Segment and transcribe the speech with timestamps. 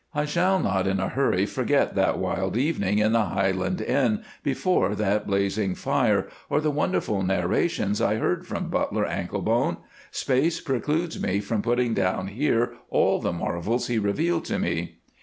[0.15, 4.95] I shall not in a hurry forget that wild evening in the Highland inn before
[4.95, 9.77] that blazing fire, or the wonderful narrations I heard from Butler Anklebone.
[10.09, 14.95] Space precludes me from putting down here all the marvels he revealed to me.